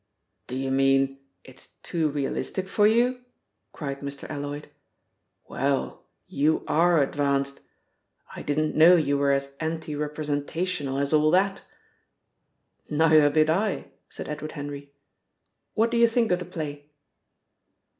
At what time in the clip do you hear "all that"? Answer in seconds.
11.13-11.61